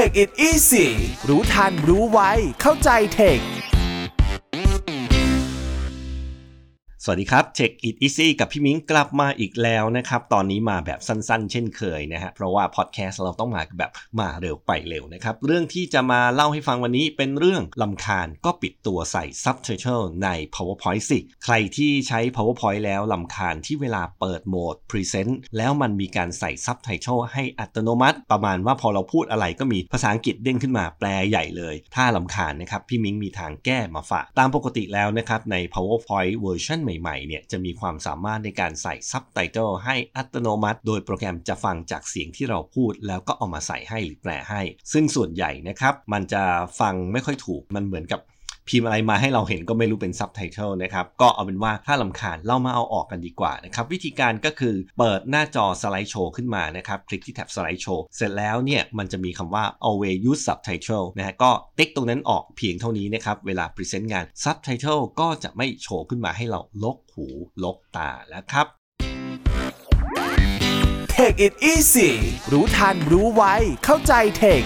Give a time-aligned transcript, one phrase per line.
[0.00, 0.88] Tech It Easy
[1.28, 2.20] รู้ทันรู้ไว
[2.60, 3.59] เข้าใจ tech
[7.04, 13.90] สวัสดีครับ Tech It Easy กับพี่มิ้งกลับมาอีกแล้วนะครับ ตอนนี้มาแบบสั้นๆ เช่นเคยนะฮะ เพราะว่าพอดแคสต์เราต้องมาแบบ
[14.20, 36.36] มาเร็วไปเร็วนะครับ เรื่องที่จะมาเล่าให้ฟังวันนี้เป็นเรื่องรำคาญก็ปิดตัวใส่ Subtitle ใน PowerPoint สิ ใครที่ใช้ PowerPoint แล้วรำคาญที่เวลาเปิดโหมด Present แล้วมันมีการใส่ Subtitle ให้อัตโนมัติ ประมาณว่าพอเราพูดอะไรก็มีภาษาอังกฤษเด้งขึ้นมาแปลใหญ่เลย ถ้ารำคาญนะครับพี่มิ้งมีทางแก้มาฝากตามปกติแล้วนะครับใน PowerPoint
[36.42, 44.62] เวอร์ชันใหม่ๆเนี่ยจะมีความสามารถในการใส่ซับไตเติลให้อัตโนมัติ โดยโปรแกรมจะฟังจากเสียงที่เราพูด แล้วก็เอามาใส่ให้หรือแปลให้
[44.92, 46.42] ซึ่งส่วนใหญ่นะครับมันจะ
[46.80, 48.20] ฟังไม่ค่อยถูกมันเหมือนกับ
[48.68, 63.64] พิมพ์อะไรมาให้เราเห็นก็ไม่รู้เป็นซับไตเติลนะครับ ก็เอาเป็นว่าถ้ารำคาญเรามาเอาออกกันดีกว่านะครับ วิธีการก็คือเปิดหน้าจอ Slide Show ขึ้นมานะครับ คลิกที่แท็บ Slide Show เสร็จแล้วเนี่ยมันจะมีคำว่า always use subtitle นะฮะก็ติ๊กตรงนั้นออกเพียงเท่านี้นะครับ เวลา
[63.74, 67.26] present งาน subtitle ก็จะไม่โชว์ขึ้นมาให้เรารกหู
[67.64, 68.66] ลกตาแล้วครับ
[71.14, 72.10] Take it easy
[72.52, 73.42] รู้ทันรู้ไว
[73.84, 74.64] เข้าใจเทค